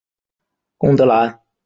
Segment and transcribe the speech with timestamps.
[0.79, 1.43] 贡德兰。